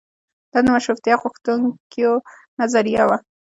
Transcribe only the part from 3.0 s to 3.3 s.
وه.